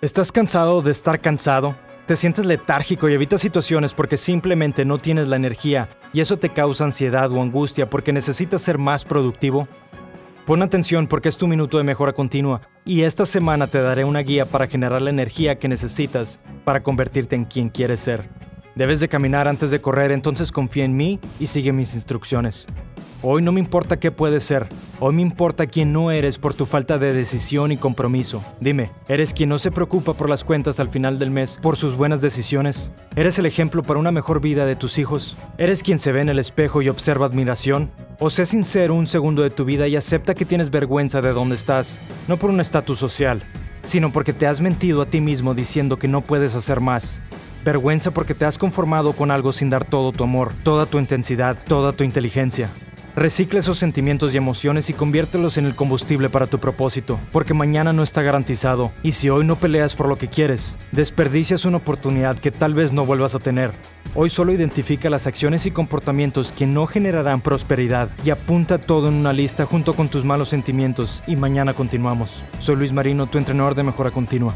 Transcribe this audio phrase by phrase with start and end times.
[0.00, 1.74] ¿Estás cansado de estar cansado?
[2.06, 6.50] ¿Te sientes letárgico y evitas situaciones porque simplemente no tienes la energía y eso te
[6.50, 9.66] causa ansiedad o angustia porque necesitas ser más productivo?
[10.46, 14.20] Pon atención porque es tu minuto de mejora continua y esta semana te daré una
[14.20, 18.37] guía para generar la energía que necesitas para convertirte en quien quieres ser.
[18.78, 22.64] Debes de caminar antes de correr, entonces confía en mí y sigue mis instrucciones.
[23.22, 24.68] Hoy no me importa qué puedes ser,
[25.00, 28.40] hoy me importa quién no eres por tu falta de decisión y compromiso.
[28.60, 31.96] Dime, ¿eres quien no se preocupa por las cuentas al final del mes por sus
[31.96, 32.92] buenas decisiones?
[33.16, 35.36] ¿Eres el ejemplo para una mejor vida de tus hijos?
[35.58, 37.90] ¿Eres quien se ve en el espejo y observa admiración?
[38.20, 41.56] O sé sincero un segundo de tu vida y acepta que tienes vergüenza de dónde
[41.56, 43.42] estás, no por un estatus social,
[43.84, 47.20] sino porque te has mentido a ti mismo diciendo que no puedes hacer más.
[47.64, 51.56] Vergüenza porque te has conformado con algo sin dar todo tu amor, toda tu intensidad,
[51.66, 52.70] toda tu inteligencia.
[53.18, 57.92] Recicla esos sentimientos y emociones y conviértelos en el combustible para tu propósito, porque mañana
[57.92, 62.38] no está garantizado, y si hoy no peleas por lo que quieres, desperdicias una oportunidad
[62.38, 63.72] que tal vez no vuelvas a tener.
[64.14, 69.14] Hoy solo identifica las acciones y comportamientos que no generarán prosperidad y apunta todo en
[69.14, 72.44] una lista junto con tus malos sentimientos y mañana continuamos.
[72.60, 74.54] Soy Luis Marino, tu entrenador de mejora continua.